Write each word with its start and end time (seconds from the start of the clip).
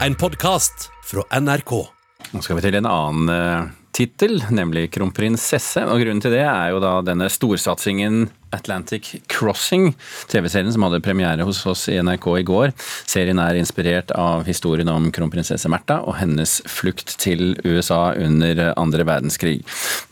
En 0.00 0.14
podkast 0.14 0.90
fra 1.04 1.40
NRK. 1.40 1.72
Nå 2.34 2.40
skal 2.42 2.58
vi 2.58 2.62
til 2.64 2.76
en 2.80 2.88
annen 2.90 3.30
uh, 3.30 3.68
tittel, 3.94 4.40
nemlig 4.50 4.88
kronprinsesse. 4.94 5.84
Og 5.86 6.02
grunnen 6.02 6.22
til 6.22 6.34
det 6.34 6.42
er 6.42 6.72
jo 6.74 6.80
da 6.82 6.96
denne 7.06 7.28
storsatsingen 7.30 8.26
Atlantic 8.54 9.12
Crossing, 9.30 9.92
TV-serien 10.30 10.74
som 10.74 10.86
hadde 10.86 11.02
premiere 11.04 11.46
hos 11.46 11.62
oss 11.70 11.86
i 11.92 12.00
NRK 12.02 12.26
i 12.40 12.46
går. 12.48 12.74
Serien 13.06 13.38
er 13.42 13.60
inspirert 13.60 14.10
av 14.18 14.42
historien 14.48 14.90
om 14.90 15.08
kronprinsesse 15.14 15.70
Märtha 15.70 16.00
og 16.02 16.18
hennes 16.18 16.58
flukt 16.70 17.14
til 17.22 17.54
USA 17.62 18.16
under 18.18 18.66
andre 18.74 19.06
verdenskrig. 19.06 19.60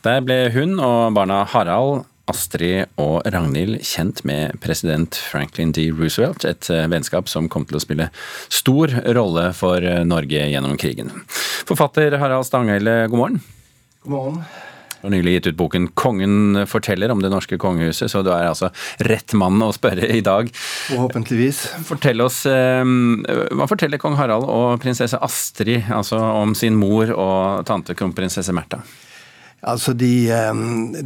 Der 0.07 0.23
ble 0.23 0.45
hun 0.55 0.79
og 0.79 1.19
barna 1.19 1.43
Harald 1.51 2.07
Astrid 2.31 2.91
og 3.03 3.23
Ragnhild 3.33 3.81
kjent 3.87 4.23
med 4.29 4.59
president 4.63 5.19
Franklin 5.31 5.73
D. 5.75 5.89
Roosevelt, 5.91 6.47
et 6.49 6.71
vennskap 6.71 7.31
som 7.31 7.49
kom 7.53 7.67
til 7.69 7.79
å 7.79 7.83
spille 7.83 8.11
stor 8.49 8.93
rolle 9.17 9.49
for 9.59 9.83
Norge 10.07 10.47
gjennom 10.53 10.79
krigen. 10.81 11.11
Forfatter 11.69 12.19
Harald 12.23 12.47
Stanghelle, 12.49 13.07
god 13.11 13.25
morgen. 13.25 13.43
God 14.05 14.15
morgen. 14.17 14.45
Du 15.03 15.09
har 15.09 15.17
nylig 15.17 15.33
gitt 15.35 15.47
ut 15.51 15.57
boken 15.59 15.89
'Kongen 15.99 16.63
forteller' 16.71 17.11
om 17.11 17.19
det 17.19 17.31
norske 17.33 17.59
kongehuset, 17.59 18.07
så 18.07 18.23
du 18.23 18.31
er 18.31 18.47
altså 18.47 18.69
rett 19.03 19.35
mann 19.35 19.59
å 19.59 19.73
spørre 19.75 20.07
i 20.07 20.21
dag. 20.23 20.47
Forhåpentligvis. 20.55 21.67
Fortell 21.83 22.23
oss, 22.23 22.47
eh, 22.47 22.85
Hva 22.87 23.67
forteller 23.67 23.99
kong 23.99 24.15
Harald 24.15 24.47
og 24.47 24.81
prinsesse 24.81 25.19
Astrid 25.19 25.91
altså 25.91 26.21
om 26.21 26.55
sin 26.55 26.77
mor 26.77 27.11
og 27.11 27.67
tante 27.67 27.95
kronprinsesse 27.95 28.55
Märtha? 28.55 28.79
Altså, 29.63 29.93
de, 29.95 30.27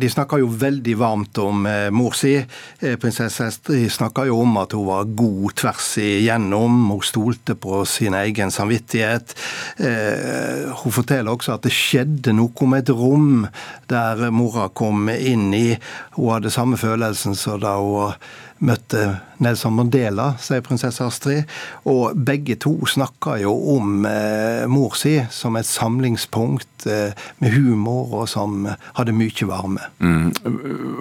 de 0.01 0.09
snakker 0.09 0.41
jo 0.41 0.48
veldig 0.48 0.95
varmt 0.96 1.38
om 1.42 1.66
eh, 1.69 1.91
mor 1.92 2.15
si. 2.16 2.33
Eh, 2.41 2.95
prinsesse 3.01 3.51
Estrid 3.51 3.91
snakker 3.92 4.30
jo 4.30 4.38
om 4.46 4.56
at 4.62 4.73
hun 4.73 4.87
var 4.88 5.10
god 5.19 5.56
tvers 5.60 5.91
igjennom. 6.01 6.87
Hun 6.88 7.05
stolte 7.05 7.56
på 7.60 7.82
sin 7.84 8.16
egen 8.16 8.55
samvittighet. 8.55 9.37
Eh, 9.77 10.73
hun 10.73 10.96
forteller 10.96 11.34
også 11.34 11.59
at 11.59 11.69
det 11.69 11.74
skjedde 11.77 12.32
noe 12.38 12.71
med 12.71 12.87
et 12.87 12.95
rom 12.96 13.45
der 13.93 14.30
mora 14.32 14.71
kom 14.73 15.10
inn 15.12 15.51
i. 15.52 15.68
Hun 16.16 16.32
hadde 16.38 16.54
samme 16.54 16.80
følelsen 16.80 17.37
som 17.37 17.60
da 17.60 17.77
hun 17.77 18.16
møtte 18.65 19.02
Nelson 19.43 19.74
Mandela, 19.76 20.30
sier 20.40 20.65
prinsesse 20.65 21.04
Astrid. 21.04 21.45
Og 21.88 22.16
begge 22.16 22.57
to 22.62 22.74
snakka 22.88 23.37
jo 23.43 23.52
om 23.76 24.07
eh, 24.09 24.65
mor 24.71 24.96
si 24.99 25.18
som 25.35 25.59
et 25.59 25.68
samlingspunkt 25.68 26.88
eh, 26.90 27.12
med 27.43 27.57
humor, 27.57 28.23
og 28.23 28.30
som 28.32 28.65
hadde 28.96 29.16
mye 29.16 29.51
varme. 29.51 29.90
Mm. 30.01 30.32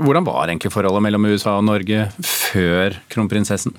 Hvordan 0.03 0.27
var 0.27 0.49
egentlig 0.49 0.73
forholdet 0.75 1.05
mellom 1.07 1.29
USA 1.31 1.57
og 1.59 1.67
Norge 1.69 2.09
før 2.21 2.99
kronprinsessen? 3.11 3.75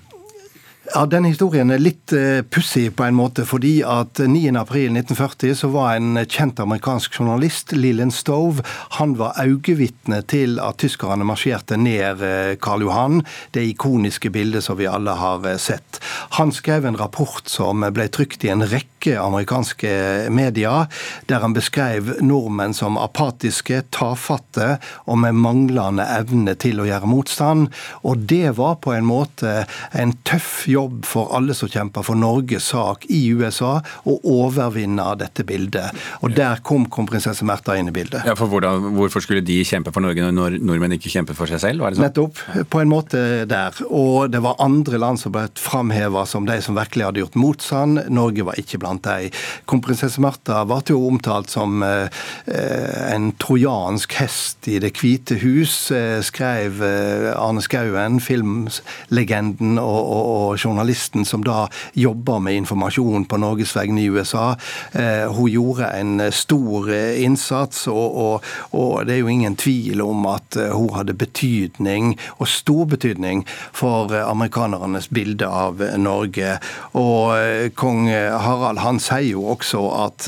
Ja, 0.94 1.02
Denne 1.10 1.32
historien 1.32 1.70
er 1.74 1.80
litt 1.82 2.12
uh, 2.14 2.44
pussig 2.46 2.92
på 2.94 3.06
en 3.06 3.16
måte, 3.18 3.42
fordi 3.48 3.80
at 3.86 4.20
9.4.1940 4.22 5.56
så 5.58 5.70
var 5.72 5.96
en 5.96 6.20
kjent 6.22 6.60
amerikansk 6.62 7.16
journalist, 7.18 7.74
Lillian 7.74 8.12
Stove, 8.14 8.62
han 9.00 9.16
var 9.18 9.38
øyevitne 9.42 10.20
til 10.30 10.60
at 10.62 10.78
tyskerne 10.82 11.26
marsjerte 11.26 11.78
ned 11.80 12.22
uh, 12.22 12.54
Karl 12.62 12.86
Johan, 12.86 13.24
det 13.56 13.64
ikoniske 13.72 14.30
bildet 14.34 14.66
som 14.66 14.78
vi 14.78 14.86
alle 14.86 15.16
har 15.18 15.42
uh, 15.42 15.56
sett. 15.58 15.98
Han 16.38 16.54
skrev 16.54 16.86
en 16.86 17.00
rapport 17.00 17.50
som 17.50 17.82
ble 17.96 18.06
trykt 18.12 18.46
i 18.46 18.52
en 18.54 18.62
rekke 18.62 19.16
amerikanske 19.22 19.90
medier, 20.34 20.86
der 21.30 21.42
han 21.42 21.54
beskrev 21.54 22.16
nordmenn 22.22 22.74
som 22.74 22.98
apatiske, 22.98 23.82
tafatte 23.94 24.76
og 25.06 25.20
med 25.22 25.38
manglende 25.38 26.06
evne 26.16 26.56
til 26.58 26.82
å 26.82 26.88
gjøre 26.88 27.10
motstand. 27.10 27.68
Og 28.06 28.26
det 28.30 28.56
var 28.58 28.80
på 28.82 28.94
en 28.96 29.06
måte 29.06 29.60
en 29.94 30.14
tøff 30.26 30.64
jobb 30.66 30.75
jobb 30.76 31.04
for 31.08 31.32
alle 31.36 31.56
som 31.56 31.70
kjemper 31.72 32.04
for 32.06 32.18
Norges 32.18 32.70
sak 32.72 33.06
i 33.12 33.22
USA, 33.34 33.78
å 34.06 34.18
overvinne 34.36 35.08
dette 35.20 35.44
bildet. 35.46 35.96
Og 36.22 36.34
Der 36.36 36.60
kom 36.66 36.86
kronprinsesse 36.92 37.46
Märtha 37.48 37.76
inn 37.78 37.90
i 37.90 37.94
bildet. 37.94 38.26
Ja, 38.28 38.36
for 38.38 38.50
hvordan, 38.52 38.92
Hvorfor 38.96 39.22
skulle 39.24 39.44
de 39.44 39.58
kjempe 39.66 39.92
for 39.94 40.04
Norge 40.04 40.26
når 40.34 40.58
nordmenn 40.60 40.96
ikke 40.96 41.12
kjemper 41.12 41.36
for 41.38 41.50
seg 41.50 41.62
selv? 41.62 41.84
Sånn? 41.86 42.04
Nettopp. 42.04 42.40
På 42.72 42.82
en 42.82 42.90
måte 42.90 43.20
der. 43.48 43.76
Og 43.88 44.30
det 44.32 44.42
var 44.44 44.60
andre 44.62 45.00
land 45.00 45.20
som 45.20 45.34
ble 45.34 45.46
framheva 45.60 46.26
som 46.28 46.46
de 46.48 46.58
som 46.64 46.76
virkelig 46.78 47.08
hadde 47.08 47.22
gjort 47.22 47.38
motstand. 47.40 48.02
Norge 48.12 48.46
var 48.46 48.60
ikke 48.60 48.80
blant 48.82 49.04
de. 49.06 49.30
Kronprinsesse 49.68 50.22
Märtha 50.22 50.62
ble 50.68 50.82
jo 50.92 51.00
omtalt 51.08 51.52
som 51.52 51.82
eh, 51.86 52.08
en 52.46 53.30
trojansk 53.42 54.18
hest 54.20 54.68
i 54.70 54.78
Det 54.82 54.92
hvite 54.96 55.38
hus, 55.42 55.90
eh, 55.94 56.20
skrev 56.24 56.82
eh, 56.84 57.30
Arne 57.32 57.62
Skouen, 57.64 58.20
filmlegenden 58.22 59.80
og, 59.82 60.00
og, 60.00 60.26
og 60.36 60.60
journalisten 60.66 61.24
som 61.24 61.44
da 61.44 61.66
jobber 61.92 62.42
med 62.42 62.60
informasjon 62.62 63.24
på 63.24 63.38
Norges 63.40 63.76
vegne 63.76 64.02
i 64.02 64.10
USA. 64.10 64.56
Eh, 64.92 65.32
hun 65.32 65.50
gjorde 65.50 65.90
en 65.94 66.32
stor 66.32 66.90
eh, 66.92 67.22
innsats, 67.24 67.86
og, 67.88 68.16
og, 68.16 68.44
og, 68.72 69.06
det 69.06 69.16
er 69.16 69.22
jo 69.22 69.32
ingen 69.32 69.56
tvil 69.58 70.02
om 70.04 70.26
at 70.30 70.58
eh, 70.60 70.72
hun 70.74 70.92
hadde 70.96 71.16
betydning, 71.16 72.14
og 72.38 72.50
stor 72.50 72.84
betydning, 72.90 73.44
for 73.76 74.12
amerikanernes 74.16 75.08
bilde 75.14 75.46
av 75.46 75.82
Norge. 76.00 76.56
Og 76.98 77.72
kong 77.78 78.08
Harald 78.10 78.80
han 78.82 78.98
sier 79.02 79.30
jo 79.34 79.44
også 79.52 79.82
at, 80.04 80.26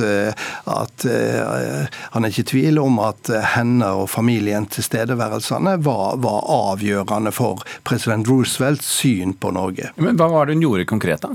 at 0.71 1.05
han 1.07 2.25
er 2.25 2.33
ikke 2.33 2.45
i 2.45 2.49
tvil 2.53 2.81
om 2.83 2.99
at 3.03 3.31
henne 3.55 3.89
og 4.01 4.09
familien 4.11 4.67
tilstedeværelsene 4.71 5.77
var, 5.85 6.19
var 6.23 6.47
avgjørende 6.53 7.33
for 7.35 7.65
president 7.89 8.29
Roosevelts 8.29 8.89
syn 8.99 9.35
på 9.41 9.53
Norge. 9.57 9.93
Men 9.97 10.19
hva 10.21 10.28
hva 10.29 10.41
var 10.41 10.49
det 10.49 10.59
hun 10.59 10.67
gjorde 10.67 10.87
konkret, 10.89 11.25
da? 11.25 11.33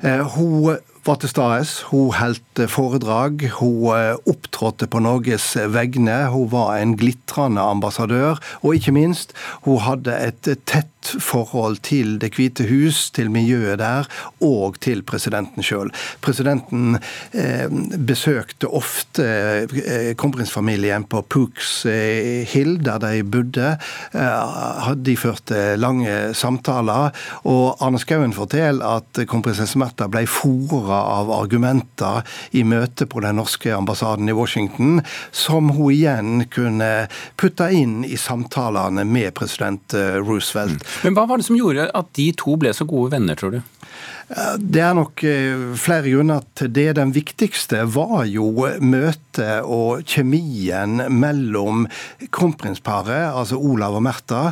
Eh, 0.00 0.36
hun 0.36 0.78
var 1.08 1.20
til 1.22 1.30
stede. 1.32 1.64
Hun 1.90 2.12
holdt 2.12 2.62
foredrag. 2.68 3.48
Hun 3.58 3.96
eh, 3.96 4.14
opptrådte 4.28 4.88
på 4.92 5.00
Norges 5.00 5.54
vegne. 5.72 6.26
Hun 6.32 6.50
var 6.52 6.76
en 6.76 6.96
glitrende 7.00 7.64
ambassadør. 7.64 8.40
Og 8.62 8.76
ikke 8.76 8.92
minst, 8.92 9.32
hun 9.64 9.80
hadde 9.86 10.16
et 10.28 10.52
tett 10.68 10.92
forhold 11.22 11.78
til 11.86 12.18
Det 12.20 12.32
hvite 12.36 12.66
hus, 12.68 13.10
til 13.14 13.30
miljøet 13.30 13.78
der, 13.78 14.08
og 14.44 14.76
til 14.82 15.02
presidenten 15.06 15.64
sjøl. 15.64 15.90
Presidenten 16.20 16.98
eh, 17.32 17.68
besøkte 18.10 18.68
ofte 18.68 19.24
eh, 19.24 20.12
kronprinsfamilien 20.18 21.06
på 21.08 21.22
Pooks 21.30 21.86
eh, 21.88 22.44
Hill, 22.50 22.76
der 22.84 22.98
de 23.04 23.22
bodde. 23.24 23.70
Eh, 24.12 24.90
de 24.96 25.16
førte 25.16 25.76
lange 25.80 26.34
samtaler. 26.34 27.14
Og 27.48 27.78
Arne 27.80 28.02
Skouen 28.02 28.36
forteller 28.36 28.98
at 28.98 29.22
kronprinsesse 29.28 29.78
Märtha 29.78 30.10
ble 30.10 30.26
fora 30.28 30.97
av 30.98 31.32
argumenter 31.34 32.26
i 32.56 32.64
møte 32.66 33.06
på 33.08 33.22
den 33.24 33.38
norske 33.40 33.72
ambassaden 33.74 34.28
i 34.28 34.36
Washington, 34.36 35.00
som 35.32 35.72
hun 35.76 35.92
igjen 35.94 36.44
kunne 36.52 37.08
putte 37.40 37.70
inn 37.74 38.02
i 38.04 38.18
samtalene 38.20 39.06
med 39.08 39.34
president 39.38 39.94
eh, 39.96 40.18
Roosevelt. 40.20 40.84
Men 41.04 41.16
hva 41.16 41.26
var 41.28 41.40
det 41.40 41.48
som 41.48 41.58
gjorde 41.58 41.90
at 41.94 42.14
de 42.18 42.30
to 42.38 42.58
ble 42.60 42.74
så 42.76 42.86
gode 42.88 43.14
venner, 43.16 43.38
tror 43.38 43.58
du? 43.58 43.60
Det 44.60 44.82
er 44.84 44.92
nok 44.92 45.22
eh, 45.24 45.60
flere 45.80 46.10
grunner 46.12 46.42
til 46.58 46.68
det. 46.76 46.90
Den 46.98 47.14
viktigste 47.16 47.86
var 47.88 48.26
jo 48.28 48.50
møtet 48.84 49.64
og 49.64 50.04
kjemien 50.04 51.00
mellom 51.08 51.86
kronprinsparet, 52.34 53.30
altså 53.32 53.56
Olav 53.56 53.96
og 53.96 54.04
Märtha, 54.04 54.42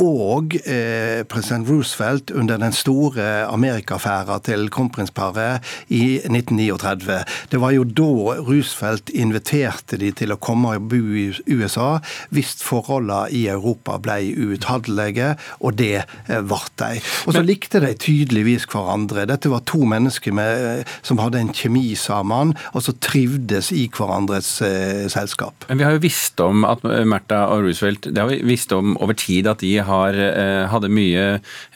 og 0.00 0.56
eh, 0.64 1.20
president 1.28 1.68
Roosevelt 1.68 2.32
under 2.32 2.56
den 2.60 2.72
store 2.76 3.44
Amerikaaffæra 3.50 4.38
til 4.48 4.70
kronprinsparet 4.72 5.64
i 5.96 6.04
1939. 6.22 7.18
Det 7.52 7.60
var 7.62 7.74
jo 7.76 7.86
da 7.86 8.36
Roosevelt 8.46 9.12
inviterte 9.14 9.98
de 10.00 10.12
til 10.16 10.34
å 10.34 10.40
komme 10.42 10.76
og 10.76 10.88
bo 10.90 11.00
i 11.16 11.28
USA 11.52 11.96
hvis 12.34 12.56
forholdene 12.64 13.30
i 13.34 13.46
Europa 13.50 13.96
ble 14.02 14.18
uutholdelige, 14.36 15.34
og 15.60 15.76
det 15.80 16.02
eh, 16.02 16.42
ble 16.42 16.62
de. 16.80 17.00
Og 17.26 17.36
så 17.36 17.42
likte 17.44 17.80
de 17.84 17.92
tydeligvis 18.00 18.66
hverandre. 18.70 19.26
Dette 19.28 19.50
var 19.52 19.64
to 19.68 19.84
mennesker 19.88 20.34
med, 20.36 20.86
som 21.06 21.20
hadde 21.22 21.40
en 21.42 21.52
kjemi 21.54 21.94
sammen, 21.98 22.54
og 22.72 22.84
som 22.84 22.96
trivdes 23.02 23.72
i 23.74 23.86
hverandres 23.92 24.50
eh, 24.66 25.06
selskap. 25.12 25.66
Men 25.70 25.80
Vi 25.80 25.86
har 25.86 25.96
jo 25.96 26.04
visst 26.04 26.40
om 26.44 26.66
at 26.68 26.84
Märtha 26.84 27.46
og 27.52 27.66
Roosevelt 27.66 28.10
det 28.10 28.22
har 28.22 28.30
vi 28.30 28.40
visst 28.46 28.72
om 28.76 28.96
over 29.02 29.16
tid 29.18 29.48
at 29.50 29.62
de 29.64 29.76
har, 29.84 30.14
eh, 30.14 30.66
hadde 30.70 30.92
mye 30.92 31.26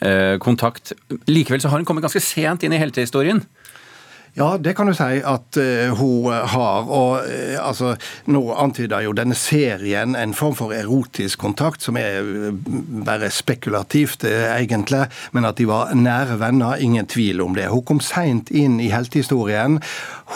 eh, 0.01 0.37
kontakt. 0.41 0.93
Likevel 1.27 1.61
så 1.61 1.71
har 1.71 1.81
hun 1.81 1.85
kommet 1.85 2.05
ganske 2.05 2.23
sent 2.23 2.63
inn 2.63 2.75
i 2.75 2.81
heltehistorien. 2.81 3.43
Ja, 4.31 4.55
det 4.57 4.77
kan 4.77 4.87
du 4.87 4.93
si 4.95 5.19
at 5.27 5.57
uh, 5.59 5.97
hun 5.99 6.31
har. 6.31 6.85
Og 6.87 7.17
uh, 7.19 7.57
altså, 7.59 7.95
nå 8.31 8.45
antyder 8.55 9.03
jo 9.03 9.11
denne 9.15 9.35
serien 9.35 10.15
en 10.15 10.31
form 10.33 10.55
for 10.55 10.71
erotisk 10.71 11.41
kontakt, 11.43 11.83
som 11.83 11.99
er 11.99 12.23
bare 13.03 13.27
spekulativt, 13.31 14.23
egentlig. 14.23 15.03
Men 15.35 15.49
at 15.49 15.59
de 15.59 15.67
var 15.67 15.91
nære 15.95 16.39
venner, 16.39 16.79
ingen 16.79 17.09
tvil 17.11 17.43
om 17.43 17.57
det. 17.57 17.67
Hun 17.73 17.83
kom 17.83 17.99
seint 17.99 18.53
inn 18.55 18.79
i 18.79 18.87
heltehistorien. 18.93 19.81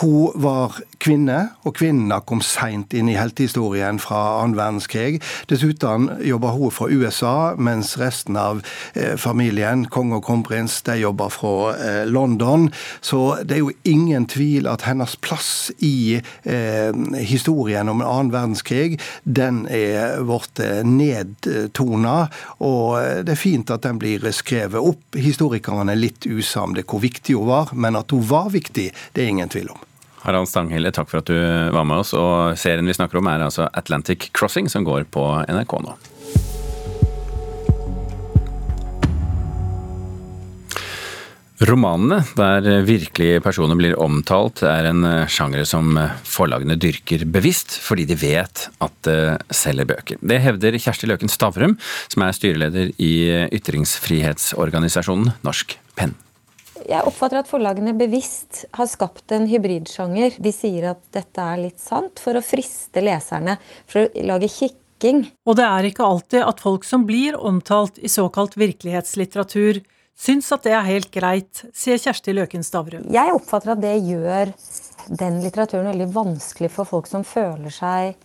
Hun 0.01 0.35
var 0.43 0.75
kvinne, 0.99 1.53
og 1.63 1.77
kvinnene 1.79 2.19
kom 2.27 2.41
seint 2.43 2.91
inn 2.97 3.07
i 3.07 3.15
heltehistorien 3.15 4.01
fra 4.03 4.41
annen 4.41 4.57
verdenskrig. 4.59 5.21
Dessuten 5.47 6.09
jobber 6.25 6.57
hun 6.57 6.73
fra 6.75 6.89
USA, 6.91 7.55
mens 7.55 7.93
resten 8.01 8.35
av 8.35 8.59
familien, 9.21 9.85
kong 9.87 10.11
og 10.17 10.25
kronprins, 10.27 10.81
de 10.83 10.99
jobber 10.99 11.31
fra 11.31 12.03
London. 12.11 12.67
Så 12.99 13.37
det 13.47 13.59
er 13.59 13.63
jo 13.63 13.73
ingen 13.87 14.25
tvil 14.29 14.67
at 14.69 14.85
hennes 14.87 15.15
plass 15.23 15.71
i 15.83 16.17
eh, 16.17 16.91
historien 17.21 17.89
om 17.91 18.03
annen 18.03 18.33
verdenskrig, 18.33 18.99
den 19.23 19.63
er 19.71 20.19
blitt 20.25 20.61
nedtona. 20.85 22.17
Og 22.65 23.25
det 23.25 23.35
er 23.35 23.39
fint 23.39 23.71
at 23.73 23.85
den 23.85 23.99
blir 24.01 24.25
skrevet 24.35 24.81
opp. 24.81 25.17
Historikerne 25.17 25.93
er 25.93 26.01
litt 26.01 26.27
usamde 26.27 26.85
hvor 26.85 27.03
viktig 27.03 27.37
hun 27.37 27.51
var, 27.51 27.73
men 27.73 27.97
at 27.99 28.13
hun 28.15 28.25
var 28.25 28.49
viktig, 28.53 28.89
det 29.13 29.23
er 29.23 29.33
ingen 29.33 29.51
tvil 29.51 29.71
om. 29.75 29.83
Harald 30.25 30.49
Stanghelle, 30.49 30.89
takk 30.89 31.11
for 31.11 31.21
at 31.21 31.29
du 31.29 31.37
var 31.75 31.85
med 31.85 32.01
oss. 32.01 32.15
Og 32.17 32.57
serien 32.57 32.87
vi 32.87 32.97
snakker 32.97 33.21
om 33.21 33.29
er 33.29 33.45
altså 33.45 33.69
Atlantic 33.77 34.31
Crossing, 34.33 34.69
som 34.71 34.85
går 34.87 35.05
på 35.13 35.25
NRK 35.45 35.79
nå. 35.85 35.97
Romanene, 41.65 42.19
der 42.37 42.83
virkelige 42.85 43.39
personer 43.41 43.77
blir 43.79 43.95
omtalt, 44.01 44.61
er 44.67 44.85
en 44.91 45.05
sjanger 45.31 45.63
som 45.65 45.95
forlagene 46.27 46.75
dyrker 46.77 47.23
bevisst, 47.31 47.77
fordi 47.81 48.05
de 48.05 48.17
vet 48.19 48.67
at 48.83 48.97
det 49.07 49.55
selger 49.55 49.87
bøker. 49.89 50.19
Det 50.21 50.37
hevder 50.43 50.77
Kjersti 50.77 51.09
Løken 51.09 51.31
Stavrum, 51.31 51.73
som 52.11 52.25
er 52.25 52.35
styreleder 52.37 52.91
i 53.01 53.13
ytringsfrihetsorganisasjonen 53.55 55.33
Norsk 55.47 55.73
Penn. 55.97 56.13
Jeg 56.85 57.01
oppfatter 57.07 57.41
at 57.41 57.49
forlagene 57.49 57.95
bevisst 57.97 58.67
har 58.77 58.91
skapt 58.91 59.33
en 59.33 59.47
hybridsjanger. 59.49 60.37
De 60.37 60.53
sier 60.53 60.91
at 60.91 61.01
dette 61.15 61.41
er 61.41 61.63
litt 61.63 61.81
sant, 61.81 62.21
for 62.21 62.37
å 62.37 62.45
friste 62.45 63.01
leserne, 63.01 63.57
for 63.89 64.05
å 64.05 64.27
lage 64.29 64.51
kikking. 64.53 65.25
Og 65.49 65.57
det 65.57 65.65
er 65.65 65.89
ikke 65.89 66.05
alltid 66.05 66.45
at 66.45 66.61
folk 66.61 66.85
som 66.85 67.07
blir 67.09 67.39
omtalt 67.39 67.97
i 67.97 68.11
såkalt 68.11 68.53
virkelighetslitteratur, 68.59 69.81
syns 70.15 70.51
at 70.55 70.65
det 70.65 70.73
er 70.75 70.87
helt 70.87 71.11
greit, 71.13 71.65
sier 71.75 71.99
Kjersti 72.01 72.35
Løken 72.35 72.63
Stavrum. 72.65 73.07
Jeg 73.13 73.33
oppfatter 73.35 73.75
at 73.75 73.83
det 73.83 73.95
gjør 74.05 74.53
den 75.21 75.41
litteraturen 75.43 75.91
veldig 75.91 76.09
vanskelig 76.15 76.71
for 76.73 76.89
folk 76.89 77.09
som 77.11 77.25
føler 77.27 77.73
seg 77.73 78.15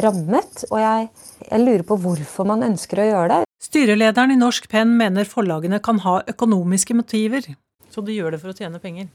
rammet. 0.00 0.66
Og 0.70 0.78
jeg, 0.80 1.08
jeg 1.46 1.64
lurer 1.64 1.86
på 1.86 1.98
hvorfor 2.00 2.48
man 2.48 2.66
ønsker 2.66 3.02
å 3.02 3.08
gjøre 3.08 3.30
det. 3.32 3.40
Styrelederen 3.60 4.32
i 4.32 4.38
Norsk 4.40 4.70
Penn 4.72 4.94
mener 4.98 5.28
forlagene 5.28 5.80
kan 5.84 6.00
ha 6.04 6.20
økonomiske 6.30 6.96
motiver. 6.96 7.50
Så 7.90 8.04
de 8.06 8.14
gjør 8.14 8.34
det 8.34 8.40
for 8.42 8.52
å 8.52 8.56
tjene 8.56 8.80
penger? 8.82 9.10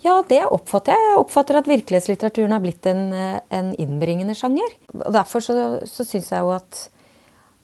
Ja, 0.00 0.16
det 0.24 0.40
oppfatter 0.48 0.96
jeg. 0.96 1.08
Jeg 1.10 1.20
oppfatter 1.20 1.58
at 1.60 1.68
virkelighetslitteraturen 1.68 2.54
har 2.56 2.62
blitt 2.64 2.86
en, 2.88 3.12
en 3.12 3.72
innbringende 3.76 4.36
sjanger. 4.38 4.72
Og 4.96 5.10
Derfor 5.12 5.44
så, 5.44 5.56
så 5.84 6.06
syns 6.08 6.30
jeg 6.32 6.40
jo 6.40 6.54
at, 6.56 6.86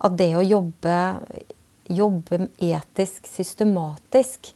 at, 0.05 0.19
det 0.21 0.35
å 0.37 0.45
jobbe, 0.45 0.97
jobbe 1.93 2.49
etisk, 2.63 3.27
systematisk 3.29 4.53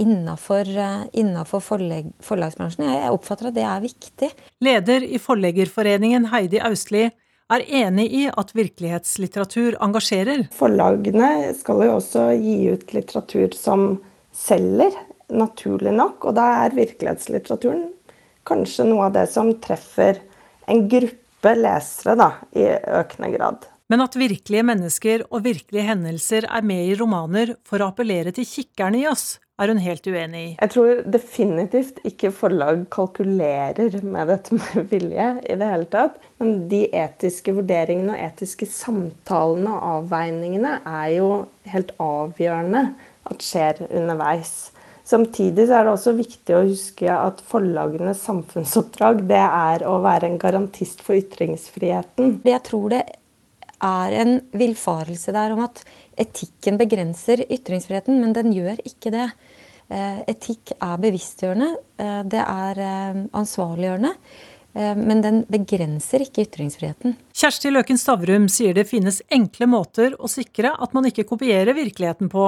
innafor, 0.00 0.68
innafor 1.12 1.62
forleg, 1.64 2.08
forlagsbransjen, 2.24 2.88
jeg 2.88 3.12
oppfatter 3.12 3.50
at 3.50 3.56
det 3.56 3.66
er 3.68 3.82
viktig. 3.84 4.30
Leder 4.64 5.04
i 5.04 5.20
Forleggerforeningen, 5.20 6.30
Heidi 6.32 6.62
Austli, 6.64 7.10
er 7.52 7.64
enig 7.68 8.06
i 8.16 8.22
at 8.30 8.54
virkelighetslitteratur 8.56 9.76
engasjerer. 9.84 10.46
Forlagene 10.56 11.52
skal 11.58 11.84
jo 11.84 11.96
også 11.98 12.28
gi 12.40 12.56
ut 12.72 12.94
litteratur 12.96 13.56
som 13.56 13.98
selger, 14.32 14.96
naturlig 15.32 15.92
nok. 15.96 16.30
Og 16.30 16.36
da 16.38 16.46
er 16.64 16.76
virkelighetslitteraturen 16.76 17.90
kanskje 18.48 18.88
noe 18.88 19.10
av 19.10 19.18
det 19.18 19.26
som 19.32 19.52
treffer 19.62 20.22
en 20.70 20.86
gruppe 20.88 21.54
lesere 21.58 22.16
da, 22.18 22.30
i 22.56 22.64
økende 22.72 23.32
grad. 23.36 23.68
Men 23.92 24.00
at 24.00 24.14
virkelige 24.16 24.64
mennesker 24.64 25.26
og 25.28 25.42
virkelige 25.44 25.84
hendelser 25.84 26.46
er 26.48 26.64
med 26.64 26.86
i 26.88 26.94
romaner 26.96 27.50
for 27.68 27.82
å 27.82 27.90
appellere 27.92 28.32
til 28.32 28.46
kikkerne 28.48 29.02
i 29.02 29.08
oss, 29.10 29.34
er 29.60 29.68
hun 29.68 29.82
helt 29.84 30.08
uenig 30.08 30.40
i. 30.40 30.52
Jeg 30.56 30.72
tror 30.72 31.02
definitivt 31.12 32.00
ikke 32.08 32.30
forlag 32.32 32.86
kalkulerer 32.94 33.98
med 34.00 34.32
dette 34.32 34.56
med 34.56 34.88
vilje 34.94 35.28
i 35.44 35.58
det 35.60 35.70
hele 35.74 35.90
tatt. 35.92 36.16
Men 36.40 36.64
de 36.72 36.86
etiske 36.88 37.52
vurderingene 37.52 38.16
og 38.16 38.24
etiske 38.30 38.70
samtalene 38.72 39.76
og 39.76 39.88
avveiningene 39.98 40.78
er 40.88 41.08
jo 41.18 41.30
helt 41.68 41.92
avgjørende 42.00 42.86
at 43.28 43.44
skjer 43.44 43.84
underveis. 43.90 44.70
Samtidig 45.04 45.68
er 45.68 45.84
det 45.84 45.92
også 45.92 46.16
viktig 46.16 46.54
å 46.56 46.64
huske 46.64 47.12
at 47.12 47.44
forlagenes 47.44 48.24
samfunnsoppdrag 48.24 49.26
det 49.28 49.44
er 49.44 49.84
å 49.84 49.98
være 50.00 50.30
en 50.30 50.40
garantist 50.40 51.02
for 51.04 51.18
ytringsfriheten. 51.18 52.38
Jeg 52.48 52.64
tror 52.70 52.94
det 52.94 53.02
er 53.82 54.14
en 54.22 54.38
villfarelse 54.56 55.34
der 55.34 55.54
om 55.54 55.64
at 55.66 55.82
etikken 56.20 56.78
begrenser 56.80 57.44
ytringsfriheten, 57.48 58.20
men 58.22 58.34
den 58.36 58.54
gjør 58.54 58.80
ikke 58.86 59.12
det. 59.14 59.28
Eh, 59.92 60.22
etikk 60.30 60.74
er 60.78 60.98
bevisstgjørende, 61.02 61.70
eh, 62.00 62.22
det 62.32 62.42
er 62.42 62.82
eh, 62.86 63.22
ansvarliggjørende. 63.42 64.16
Men 64.72 65.18
den 65.20 65.42
begrenser 65.52 66.22
ikke 66.24 66.46
ytringsfriheten. 66.46 67.12
Kjersti 67.36 67.68
Løken 67.68 67.98
Stavrum 68.00 68.46
sier 68.48 68.72
det 68.72 68.86
finnes 68.88 69.18
enkle 69.28 69.66
måter 69.68 70.14
å 70.16 70.30
sikre 70.32 70.70
at 70.72 70.94
man 70.96 71.04
ikke 71.10 71.26
kopierer 71.28 71.76
virkeligheten 71.76 72.30
på 72.32 72.46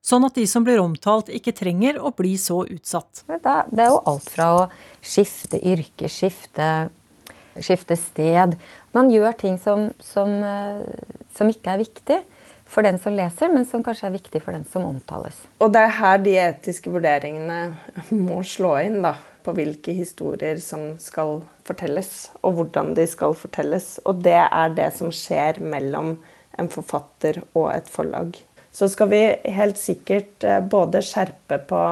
sånn 0.00 0.24
at 0.24 0.38
de 0.38 0.46
som 0.48 0.64
blir 0.64 0.80
omtalt, 0.80 1.28
ikke 1.28 1.52
trenger 1.52 1.98
å 2.00 2.14
bli 2.16 2.32
så 2.40 2.62
utsatt. 2.64 3.26
Det 3.28 3.44
er 3.44 3.90
jo 3.90 4.00
alt 4.08 4.30
fra 4.32 4.48
å 4.54 4.62
skifte 5.04 5.60
yrke, 5.60 6.08
skifte, 6.08 6.88
skifte 7.64 7.96
sted 7.98 8.56
Man 8.96 9.10
gjør 9.12 9.36
ting 9.38 9.58
som, 9.60 9.90
som, 10.00 10.32
eh, 10.44 10.82
som, 11.36 11.50
ikke 11.52 11.74
er 11.74 11.82
viktig 11.82 12.18
for 12.66 12.86
den 12.86 12.98
som 12.98 13.14
leser, 13.14 13.52
men 13.52 13.66
som 13.68 13.84
kanskje 13.86 14.08
er 14.08 14.16
viktig 14.16 14.40
for 14.42 14.56
den 14.56 14.64
som 14.72 14.86
omtales. 14.88 15.36
Og 15.62 15.70
det 15.74 15.84
er 15.84 15.94
her 16.00 16.18
de 16.24 16.34
etiske 16.42 16.90
vurderingene 16.90 17.76
må 18.10 18.42
slå 18.42 18.76
inn, 18.82 19.00
da. 19.04 19.14
På 19.46 19.52
hvilke 19.54 19.92
historier 19.94 20.58
som 20.58 20.96
skal 20.98 21.36
fortelles, 21.68 22.32
og 22.42 22.56
hvordan 22.56 22.96
de 22.98 23.04
skal 23.06 23.36
fortelles. 23.38 24.00
Og 24.02 24.24
det 24.24 24.40
er 24.42 24.74
det 24.74 24.88
som 24.96 25.12
skjer 25.14 25.60
mellom 25.62 26.16
en 26.58 26.72
forfatter 26.72 27.44
og 27.52 27.68
et 27.76 27.86
forlag 27.92 28.34
så 28.76 28.88
skal 28.92 29.08
vi 29.08 29.20
helt 29.56 29.78
sikkert 29.80 30.44
eh, 30.44 30.60
både 30.60 31.00
skjerpe 31.04 31.58
på 31.70 31.82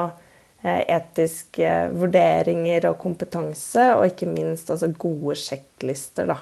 etiske 0.65 1.71
vurderinger 1.93 2.89
og 2.91 2.99
kompetanse, 3.01 3.91
og 3.95 4.07
ikke 4.09 4.29
minst 4.31 4.71
altså 4.73 4.91
gode 4.91 5.37
sjekklister 5.39 6.29
da, 6.31 6.39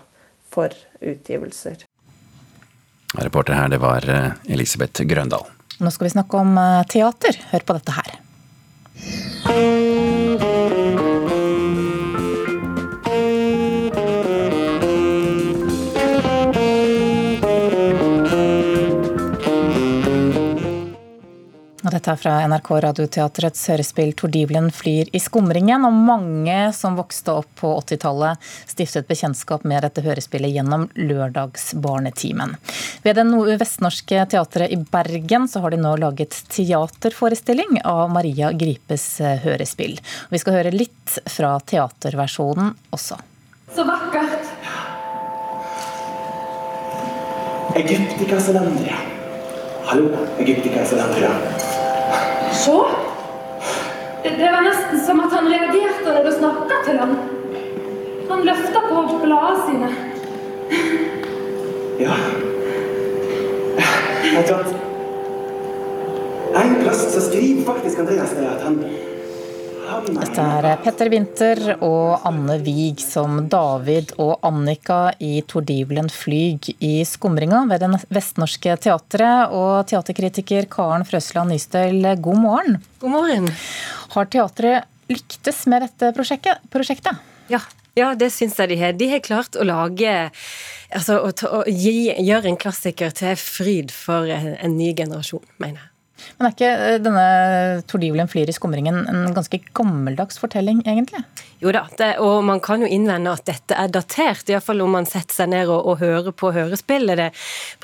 for 0.53 0.73
utgivelser. 1.01 1.85
Reporter 3.19 3.57
her, 3.57 3.69
det 3.69 3.81
var 3.83 4.07
eh, 4.09 4.31
Elisabeth 4.53 5.05
Grøndal. 5.05 5.45
Nå 5.83 5.91
skal 5.93 6.07
vi 6.07 6.15
snakke 6.15 6.39
om 6.39 6.57
teater. 6.89 7.37
Hør 7.51 7.65
på 7.67 7.75
dette 7.77 7.95
her. 7.97 8.22
Dette 22.03 22.11
her 22.11 22.19
fra 22.19 22.47
NRK 22.47 22.69
Radioteatrets 22.83 23.61
hørespill 23.71 24.09
'Tordivelen 24.11 24.65
flyr 24.75 25.07
i 25.15 25.19
skumringen'. 25.23 25.85
Og 25.87 25.93
mange 25.95 26.73
som 26.75 26.97
vokste 26.99 27.31
opp 27.31 27.47
på 27.61 27.69
80-tallet, 27.79 28.41
stiftet 28.67 29.07
bekjentskap 29.07 29.63
med 29.63 29.85
dette 29.87 30.03
hørespillet 30.03 30.51
gjennom 30.51 30.89
Lørdagsbarnetimen. 30.99 32.57
Ved 33.07 33.15
Det 33.15 33.55
vestnorske 33.61 34.25
teatret 34.35 34.75
i 34.75 34.81
Bergen 34.83 35.47
så 35.47 35.63
har 35.63 35.71
de 35.71 35.79
nå 35.79 35.95
laget 35.95 36.35
teaterforestilling 36.51 37.79
av 37.87 38.11
Maria 38.11 38.51
Gripes 38.51 39.21
eh, 39.21 39.39
hørespill. 39.39 39.95
Vi 40.27 40.43
skal 40.43 40.59
høre 40.59 40.75
litt 40.75 41.15
fra 41.23 41.55
teaterversjonen 41.63 42.75
også. 42.91 43.15
Så 43.71 43.87
vakkert! 43.87 44.51
Egyptica 47.79 48.43
Salandria. 48.43 48.99
Hallo, 49.87 50.11
Egyptica 50.43 50.83
Salandria. 50.83 51.52
Se! 52.53 52.71
Det 54.23 54.49
var 54.51 54.61
nesten 54.61 54.99
som 55.05 55.19
at 55.19 55.33
han 55.35 55.49
reagerte 55.51 56.05
når 56.05 56.23
du 56.23 56.31
snakka 56.37 56.77
til 56.85 56.99
ham. 57.01 57.15
Han 58.29 58.45
løfta 58.47 58.83
på 58.87 59.01
bladene 59.23 59.63
sine. 59.67 59.89
Ja. 61.99 62.15
Vet 64.23 64.47
du 64.49 64.53
at 64.55 64.71
En 66.63 66.75
plass 66.83 67.01
så 67.13 67.21
skriver 67.21 67.65
faktisk 67.65 67.99
Andreas 67.99 68.29
det 68.37 68.45
at 68.45 68.61
han 68.61 68.83
dette 70.03 70.43
er 70.43 70.65
eh, 70.67 70.79
Petter 70.83 71.07
Winther 71.11 71.59
og 71.85 72.25
Anne 72.27 72.57
Wiig 72.63 72.99
som 73.03 73.37
David 73.51 74.11
og 74.19 74.43
Annika 74.43 75.13
i 75.23 75.37
Tordivelen 75.47 76.09
flyg 76.11 76.73
i 76.83 76.91
skumringa 77.07 77.61
ved 77.69 77.85
Det 77.85 78.01
vestnorske 78.11 78.75
teatret. 78.83 79.53
Og 79.55 79.87
teaterkritiker 79.87 80.67
Karen 80.71 81.07
Frøsland 81.07 81.53
Nystøl, 81.53 82.01
eh, 82.03 82.19
god 82.19 82.41
morgen. 82.41 82.81
God 82.99 83.15
morgen. 83.15 83.47
Har 84.17 84.27
teatret 84.27 84.89
lyktes 85.11 85.63
med 85.71 85.87
dette 85.87 86.11
prosjektet? 86.17 87.23
Ja. 87.51 87.61
ja, 87.95 88.11
det 88.15 88.33
syns 88.35 88.59
jeg 88.59 88.73
de 88.73 88.81
har. 88.83 88.97
De 88.99 89.09
har 89.13 89.23
klart 89.23 89.55
å 89.55 89.67
lage 89.67 90.19
Altså 90.93 91.15
å, 91.25 91.31
ta, 91.33 91.47
å 91.49 91.63
gi, 91.65 92.11
gjøre 92.21 92.51
en 92.51 92.59
klassiker 92.61 93.09
til 93.17 93.33
fryd 93.39 93.89
for 93.89 94.29
en, 94.29 94.51
en 94.53 94.77
ny 94.77 94.91
generasjon, 94.93 95.41
mener 95.57 95.79
jeg. 95.79 95.92
Men 96.37 96.47
er 96.47 96.53
ikke 96.53 96.69
eh, 96.71 96.97
denne 97.01 97.23
Tordivelen 97.89 98.29
flyr 98.29 98.49
i 98.49 98.55
skumringen 98.55 98.99
en 99.09 99.33
ganske 99.35 99.59
gammeldags 99.75 100.37
fortelling, 100.41 100.83
egentlig? 100.85 101.23
Jo 101.63 101.73
da, 101.73 101.83
det, 101.99 102.09
og 102.23 102.43
man 102.45 102.61
kan 102.63 102.83
jo 102.83 102.89
innvende 102.91 103.33
at 103.33 103.45
dette 103.47 103.77
er 103.79 103.91
datert, 103.93 104.49
iallfall 104.51 104.83
om 104.85 104.93
man 104.97 105.07
setter 105.09 105.35
seg 105.41 105.51
ned 105.53 105.71
og, 105.71 105.87
og 105.89 106.01
hører 106.03 106.35
på 106.35 106.51
hørespillet. 106.55 107.19
Det 107.19 107.29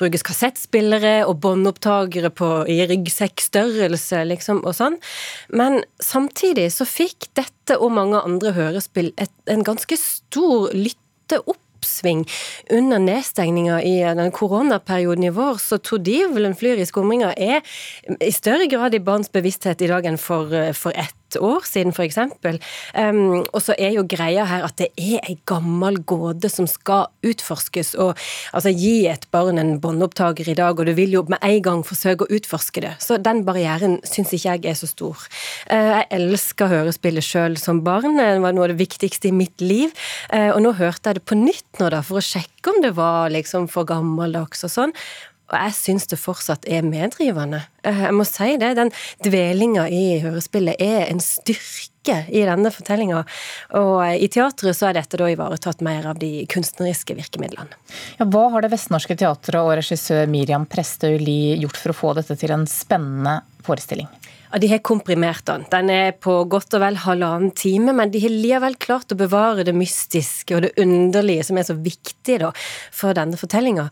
brukes 0.00 0.24
kassettspillere 0.26 1.14
og 1.26 1.40
båndopptakere 1.42 2.32
i 2.70 2.78
ryggsekkstørrelse, 2.90 4.22
liksom, 4.30 4.62
og 4.64 4.76
sånn. 4.78 5.00
Men 5.54 5.80
samtidig 6.02 6.70
så 6.74 6.86
fikk 6.88 7.32
dette 7.38 7.78
og 7.80 7.94
mange 7.96 8.20
andre 8.20 8.54
hørespill 8.56 9.12
et, 9.20 9.34
en 9.50 9.66
ganske 9.66 9.98
stor 9.98 10.70
lytteopp 10.76 11.58
oppsving. 11.80 12.26
Under 12.70 13.00
nedstengninga 13.00 13.80
i 13.82 13.96
den 14.14 14.30
koronaperioden 14.30 15.24
i 15.24 15.32
vår, 15.34 15.58
så 15.58 15.78
Tordivelen 15.78 16.56
flyr 16.56 16.80
i 16.80 16.88
skumringa 16.88 17.32
er 17.36 17.64
i 18.20 18.32
større 18.32 18.68
grad 18.70 18.94
i 18.94 19.02
barns 19.04 19.32
bevissthet 19.32 19.80
i 19.80 19.88
dag 19.90 20.06
enn 20.06 20.20
for, 20.20 20.52
for 20.76 20.92
ett 20.96 21.16
år 21.38 21.66
siden, 21.68 21.94
f.eks. 21.94 22.18
Um, 22.96 23.44
og 23.44 23.60
så 23.62 23.76
er 23.78 23.94
jo 23.94 24.06
greia 24.08 24.46
her 24.48 24.64
at 24.66 24.76
det 24.80 24.90
er 24.98 25.20
ei 25.22 25.36
gammel 25.48 26.00
gåte 26.02 26.50
som 26.50 26.66
skal 26.70 27.06
utforskes. 27.26 27.94
Og 28.00 28.18
altså 28.56 28.72
gi 28.74 29.06
et 29.10 29.26
barn 29.34 29.60
en 29.60 29.76
båndopptaker 29.82 30.50
i 30.50 30.56
dag, 30.58 30.74
og 30.74 30.88
du 30.88 30.94
vil 30.96 31.14
jo 31.14 31.24
med 31.30 31.42
en 31.46 31.62
gang 31.64 31.84
forsøke 31.86 32.26
å 32.26 32.40
utforske 32.40 32.84
det. 32.84 32.94
Så 33.02 33.20
den 33.22 33.44
barrieren 33.46 33.98
syns 34.08 34.34
ikke 34.36 34.56
jeg 34.56 34.72
er 34.72 34.80
så 34.80 34.90
stor. 34.90 35.22
Uh, 35.70 36.00
jeg 36.00 36.08
elsker 36.20 36.72
hørespillet 36.74 37.26
sjøl 37.26 37.58
som 37.60 37.84
barn, 37.86 38.18
det 38.18 38.32
var 38.42 38.56
noe 38.56 38.68
av 38.68 38.74
det 38.74 38.80
viktigste 38.82 39.30
i 39.30 39.36
mitt 39.36 39.62
liv. 39.64 39.94
Uh, 40.32 40.50
og 40.54 40.62
nå 40.64 40.74
hørte 40.80 41.10
jeg 41.10 41.20
det 41.20 41.26
på 41.28 41.38
nytt 41.38 41.82
nå 41.82 41.90
da, 41.94 42.02
for 42.06 42.20
å 42.20 42.24
sjekke 42.24 42.74
om 42.74 42.82
det 42.84 42.94
var 42.98 43.30
liksom 43.32 43.68
for 43.70 43.88
gammeldags 43.88 44.66
og 44.66 44.72
sånn. 44.72 44.96
Og 45.50 45.56
jeg 45.58 45.74
syns 45.74 46.06
det 46.10 46.18
fortsatt 46.20 46.66
er 46.70 46.86
meddrivende. 46.86 47.64
Eh, 47.82 48.04
jeg 48.06 48.14
må 48.14 48.26
si 48.28 48.54
det. 48.60 48.74
Den 48.78 48.92
dvelinga 49.24 49.88
i 49.90 50.20
hørespillet 50.22 50.80
er 50.82 51.08
en 51.08 51.22
styrke 51.24 52.20
i 52.30 52.44
denne 52.46 52.70
fortellinga. 52.72 53.24
Og 53.80 53.98
i 54.14 54.30
teatret 54.32 54.78
så 54.78 54.88
er 54.88 55.00
dette 55.00 55.18
da 55.20 55.28
ivaretatt 55.30 55.82
mer 55.84 56.06
av 56.12 56.20
de 56.22 56.46
kunstneriske 56.50 57.18
virkemidlene. 57.18 57.80
Ja, 58.20 58.28
hva 58.30 58.46
har 58.54 58.64
Det 58.64 58.72
Vestnorske 58.72 59.18
Teatret 59.18 59.60
og 59.60 59.74
regissør 59.80 60.30
Miriam 60.30 60.68
Prestøy 60.70 61.18
Lie 61.20 61.58
gjort 61.60 61.80
for 61.80 61.92
å 61.92 62.00
få 62.04 62.14
dette 62.20 62.38
til 62.38 62.54
en 62.54 62.68
spennende 62.70 63.40
forestilling? 63.66 64.08
Ja, 64.52 64.58
De 64.58 64.68
har 64.68 64.78
komprimert 64.78 65.44
den. 65.46 65.64
Den 65.70 65.90
er 65.90 66.10
på 66.18 66.32
godt 66.50 66.74
og 66.74 66.82
vel 66.82 66.96
halvannen 67.04 67.52
time, 67.54 67.92
men 67.94 68.10
de 68.10 68.22
har 68.24 68.32
likevel 68.34 68.74
klart 68.82 69.12
å 69.14 69.18
bevare 69.18 69.62
det 69.66 69.74
mystiske 69.76 70.56
og 70.56 70.64
det 70.64 70.72
underlige 70.82 71.44
som 71.46 71.60
er 71.60 71.68
så 71.68 71.76
viktig 71.78 72.40
da, 72.42 72.50
for 72.90 73.14
denne 73.14 73.38
fortellinga. 73.38 73.86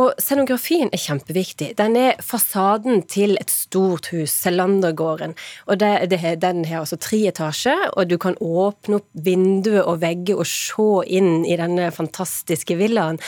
Og 0.00 0.18
scenografien 0.18 0.90
er 0.90 1.02
kjempeviktig. 1.02 1.72
Den 1.78 1.94
er 2.00 2.18
fasaden 2.26 3.04
til 3.06 3.36
et 3.38 3.54
stort 3.54 4.10
hus, 4.10 4.34
Selandergården. 4.34 5.36
Og 5.70 5.78
det, 5.78 5.92
det, 6.10 6.20
Den 6.42 6.64
har 6.66 6.82
altså 6.82 6.98
tre 6.98 7.22
etasjer, 7.30 7.90
og 7.94 8.10
du 8.10 8.18
kan 8.18 8.34
åpne 8.40 8.98
opp 8.98 9.08
vinduet 9.14 9.84
og 9.84 10.00
vegger 10.02 10.42
og 10.42 10.48
se 10.48 10.88
inn 11.06 11.44
i 11.46 11.54
denne 11.60 11.90
fantastiske 11.94 12.74
villaen. 12.80 13.20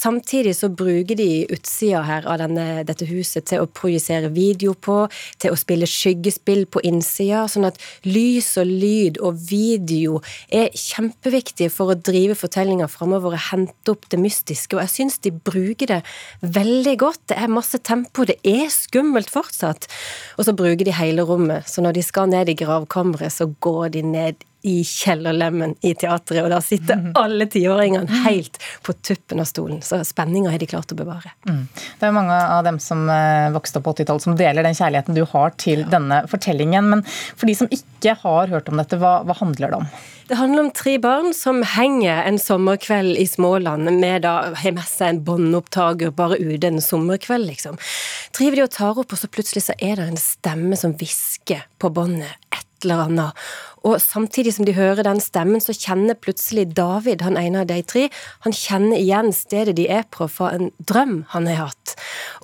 Samtidig 0.00 0.54
så 0.56 0.70
bruker 0.72 1.18
de 1.18 1.44
utsida 1.52 2.00
her 2.06 2.24
av 2.30 2.38
denne, 2.40 2.84
dette 2.88 3.04
huset 3.10 3.44
til 3.50 3.60
å 3.60 3.68
projisere 3.68 4.30
video 4.32 4.72
på, 4.72 5.02
til 5.42 5.52
å 5.52 5.58
spille 5.60 5.88
skyggespill 5.88 6.64
på 6.72 6.80
innsida, 6.88 7.42
sånn 7.50 7.68
at 7.68 7.76
lys 8.08 8.48
og 8.60 8.70
lyd 8.70 9.20
og 9.20 9.36
video 9.50 10.22
er 10.48 10.72
kjempeviktig 10.72 11.68
for 11.74 11.92
å 11.92 11.98
drive 12.00 12.38
fortellinga 12.40 12.88
framover 12.88 13.36
og 13.36 13.46
hente 13.50 13.92
opp 13.92 14.08
det 14.08 14.22
mystiske, 14.22 14.78
og 14.78 14.86
jeg 14.86 14.94
syns 14.94 15.20
de 15.20 15.34
bruker 15.36 15.92
det 15.92 16.00
veldig 16.40 16.96
godt. 17.04 17.26
Det 17.28 17.36
er 17.36 17.52
masse 17.52 17.82
tempo, 17.84 18.24
det 18.24 18.38
er 18.40 18.72
skummelt 18.72 19.28
fortsatt. 19.32 19.90
Og 20.38 20.48
så 20.48 20.56
bruker 20.56 20.88
de 20.88 20.96
hele 20.96 21.28
rommet, 21.28 21.68
så 21.68 21.84
når 21.84 21.98
de 21.98 22.06
skal 22.08 22.32
ned 22.32 22.48
i 22.48 22.56
gravkammeret, 22.56 23.36
så 23.36 23.50
går 23.60 23.92
de 23.98 24.06
ned 24.16 24.48
i 24.62 24.80
kjellerlemmen 24.84 25.74
i 25.80 25.94
teatret, 25.94 26.42
og 26.44 26.50
da 26.52 26.60
sitter 26.64 26.98
mm. 27.00 27.10
alle 27.18 27.46
tiåringene 27.50 28.22
helt 28.26 28.60
på 28.86 28.92
tuppen 28.92 29.40
av 29.40 29.48
stolen. 29.48 29.80
Så 29.84 30.00
spenninga 30.04 30.52
har 30.52 30.60
de 30.60 30.68
klart 30.70 30.92
å 30.92 30.98
bevare. 30.98 31.32
Mm. 31.48 31.64
Det 32.00 32.08
er 32.08 32.14
mange 32.16 32.36
av 32.36 32.64
dem 32.66 32.80
som 32.82 33.06
eh, 33.08 33.48
vokste 33.54 33.80
opp 33.80 33.88
på 33.88 33.96
80-tallet 33.96 34.26
som 34.28 34.38
deler 34.38 34.66
den 34.66 34.76
kjærligheten 34.76 35.16
du 35.16 35.24
har 35.32 35.56
til 35.60 35.84
denne 35.90 36.22
fortellingen. 36.30 36.92
Men 36.92 37.04
for 37.08 37.48
de 37.48 37.56
som 37.56 37.70
ikke 37.72 38.16
har 38.22 38.52
hørt 38.52 38.68
om 38.68 38.80
dette, 38.80 39.00
hva, 39.00 39.20
hva 39.28 39.36
handler 39.40 39.72
det 39.72 39.80
om? 39.82 39.92
Det 40.30 40.38
handler 40.38 40.62
om 40.62 40.70
tre 40.70 40.92
barn 41.02 41.32
som 41.34 41.64
henger 41.66 42.20
en 42.22 42.36
sommerkveld 42.38 43.16
i 43.18 43.26
Småland 43.26 43.90
med 43.98 44.22
da 44.22 44.34
har 44.60 44.76
med 44.76 44.86
seg 44.86 45.16
en 45.16 45.24
båndopptaker 45.26 46.12
bare 46.14 46.38
ute 46.38 46.70
en 46.70 46.78
sommerkveld, 46.84 47.48
liksom. 47.50 47.80
Driver 48.38 48.60
de 48.60 48.66
og 48.68 48.74
tar 48.76 49.00
opp, 49.02 49.10
og 49.10 49.18
så 49.18 49.26
plutselig 49.26 49.64
så 49.66 49.74
er 49.82 49.98
det 49.98 50.06
en 50.06 50.20
stemme 50.22 50.78
som 50.78 50.94
hvisker 50.94 51.64
på 51.82 51.90
båndet 51.96 52.38
eller 52.84 53.06
annet. 53.08 53.44
Og 53.86 53.96
samtidig 54.02 54.52
som 54.52 54.66
de 54.68 54.74
hører 54.76 55.06
den 55.06 55.20
stemmen, 55.24 55.60
så 55.62 55.72
kjenner 55.72 56.18
plutselig 56.18 56.66
David, 56.76 57.22
han 57.24 57.38
ene 57.40 57.62
av 57.62 57.70
de 57.70 57.78
tre, 57.88 58.08
han 58.44 58.52
kjenner 58.52 59.00
igjen 59.00 59.32
stedet 59.32 59.76
de 59.78 59.86
er 59.88 60.04
på 60.12 60.28
fra 60.28 60.50
en 60.56 60.68
drøm 60.84 61.22
han 61.32 61.48
har 61.48 61.70
hatt. 61.70 61.94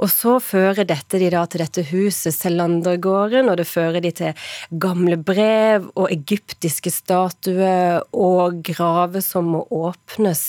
Og 0.00 0.08
så 0.12 0.38
fører 0.40 0.88
dette 0.88 1.20
de 1.20 1.28
da 1.32 1.44
til 1.44 1.60
dette 1.60 1.84
huset, 1.90 2.32
Selandergården, 2.36 3.50
og 3.52 3.60
det 3.60 3.68
fører 3.68 4.00
de 4.04 4.14
til 4.16 4.48
gamle 4.80 5.20
brev 5.20 5.90
og 5.94 6.08
egyptiske 6.14 6.92
statuer 6.94 8.00
og 8.16 8.62
graver 8.64 9.24
som 9.24 9.52
må 9.56 9.64
åpnes. 9.68 10.48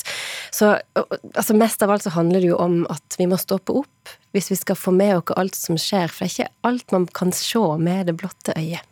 Så 0.56 0.78
altså 0.96 1.58
mest 1.58 1.84
av 1.84 1.92
alt 1.92 2.08
så 2.08 2.16
handler 2.16 2.44
det 2.44 2.54
jo 2.54 2.62
om 2.64 2.86
at 2.92 3.20
vi 3.20 3.28
må 3.28 3.40
stoppe 3.42 3.76
opp 3.76 4.16
hvis 4.36 4.52
vi 4.52 4.58
skal 4.60 4.78
få 4.80 4.94
med 4.96 5.18
oss 5.18 5.36
alt 5.40 5.58
som 5.58 5.80
skjer, 5.82 6.12
for 6.12 6.24
det 6.24 6.30
er 6.30 6.36
ikke 6.36 6.70
alt 6.70 6.94
man 6.96 7.08
kan 7.12 7.34
se 7.36 7.64
med 7.82 8.08
det 8.08 8.16
blotte 8.20 8.56
øyet. 8.56 8.86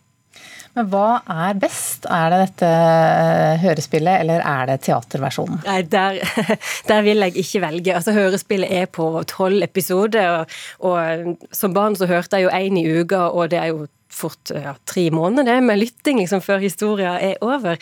Men 0.75 0.89
hva 0.91 1.09
er 1.31 1.55
best? 1.59 2.07
Er 2.11 2.33
det 2.33 2.39
dette 2.41 2.69
eh, 2.69 3.61
hørespillet, 3.63 4.21
eller 4.25 4.43
er 4.43 4.69
det 4.69 4.81
teaterversjonen? 4.87 5.61
Nei, 5.63 5.79
der, 5.87 6.19
der 6.89 7.05
vil 7.05 7.23
jeg 7.23 7.37
ikke 7.39 7.61
velge. 7.63 7.95
Altså, 7.95 8.15
Hørespillet 8.15 8.73
er 8.83 8.89
på 8.91 9.07
tolv 9.31 9.63
episoder, 9.63 10.41
og, 10.41 10.57
og, 10.91 11.37
som 11.55 11.75
barn 11.75 11.95
så 11.95 12.09
hørte 12.11 12.41
jeg 12.41 12.49
jo 12.49 12.55
én 12.55 12.79
i 12.81 12.87
uka, 12.99 13.29
og 13.31 13.53
det 13.55 13.61
er 13.61 13.71
jo 13.71 13.85
fort 14.15 14.51
ja, 14.53 14.75
tre 14.87 15.09
måneder 15.11 15.61
med 15.65 15.79
lytting 15.81 16.21
liksom, 16.21 16.41
før 16.43 16.63
historia 16.63 17.15
er 17.21 17.41
over. 17.43 17.79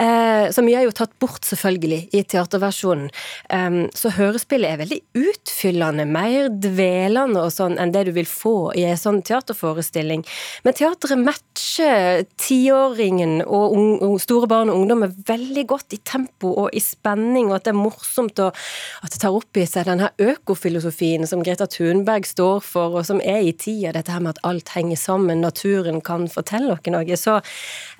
Eh, 0.00 0.48
så 0.52 0.64
mye 0.64 0.80
er 0.80 0.86
jo 0.88 0.94
tatt 0.96 1.12
bort, 1.22 1.44
selvfølgelig, 1.46 2.00
i 2.16 2.22
teaterversjonen. 2.24 3.10
Eh, 3.52 3.78
så 3.96 4.12
hørespillet 4.16 4.72
er 4.72 4.80
veldig 4.82 5.00
utfyllende, 5.20 6.06
mer 6.08 6.48
dvelende 6.50 7.44
og 7.44 7.52
sånn 7.54 7.76
enn 7.82 7.92
det 7.94 8.06
du 8.08 8.12
vil 8.16 8.28
få 8.28 8.72
i 8.78 8.86
en 8.88 9.00
sånn 9.00 9.22
teaterforestilling. 9.26 10.24
Men 10.64 10.76
teateret 10.76 11.22
matcher 11.22 12.24
tiåringen 12.40 13.40
og, 13.44 13.76
og, 14.00 14.16
store 14.22 14.48
barn 14.50 14.72
og 14.72 14.82
ungdommer 14.82 15.12
veldig 15.28 15.66
godt 15.68 15.96
i 15.96 16.00
tempo 16.06 16.52
og 16.64 16.76
i 16.76 16.82
spenning, 16.82 17.50
og 17.50 17.58
at 17.58 17.68
det 17.68 17.74
er 17.74 17.80
morsomt, 17.80 18.40
og 18.42 18.56
at 19.04 19.12
det 19.12 19.20
tar 19.22 19.36
opp 19.36 19.60
i 19.60 19.66
seg 19.68 19.88
denne 19.90 20.10
økofilosofien 20.22 21.26
som 21.28 21.44
Greta 21.44 21.68
Thunberg 21.70 22.28
står 22.28 22.62
for, 22.64 22.98
og 22.98 23.08
som 23.08 23.20
er 23.20 23.44
i 23.44 23.54
tida, 23.56 23.92
dette 23.96 24.14
her 24.14 24.22
med 24.24 24.36
at 24.36 24.44
alt 24.48 24.72
henger 24.76 24.98
sammen. 25.00 25.44
natur 25.44 25.65
naturen 25.66 26.00
kan 26.00 26.26
fortelle 26.28 26.76
dere 26.76 26.92
noe. 26.94 27.16
Så 27.16 27.40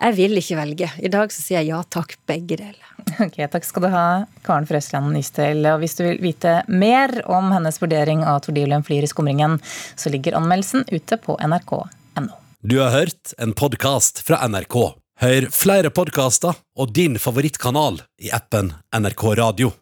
jeg 0.00 0.16
vil 0.16 0.38
ikke 0.38 0.58
velge. 0.58 0.90
I 0.98 1.10
dag 1.12 1.32
så 1.32 1.42
sier 1.42 1.60
jeg 1.60 1.72
ja 1.72 1.82
takk, 1.88 2.16
begge 2.26 2.56
deler. 2.56 2.82
Ok, 3.22 3.38
Takk 3.50 3.64
skal 3.64 3.84
du 3.84 3.88
ha, 3.92 4.06
Karen 4.46 4.66
Frøsland 4.66 5.12
Nystøl. 5.14 5.64
Og 5.72 5.80
hvis 5.82 5.96
du 5.98 6.04
vil 6.04 6.20
vite 6.22 6.62
mer 6.68 7.12
om 7.30 7.52
hennes 7.54 7.80
vurdering 7.80 8.24
av 8.26 8.42
Tordilien 8.46 8.84
flyr 8.86 9.06
i 9.06 9.10
skumringen, 9.10 9.58
så 9.96 10.12
ligger 10.12 10.38
anmeldelsen 10.38 10.86
ute 10.90 11.18
på 11.22 11.38
nrk.no. 11.38 12.42
Du 12.66 12.80
har 12.80 12.90
hørt 12.94 13.34
en 13.38 13.54
podkast 13.54 14.24
fra 14.26 14.42
NRK. 14.48 14.78
Hør 15.22 15.48
flere 15.54 15.92
podkaster 15.94 16.58
og 16.76 16.92
din 16.92 17.16
favorittkanal 17.20 18.02
i 18.20 18.32
appen 18.36 18.74
NRK 18.92 19.28
Radio. 19.38 19.76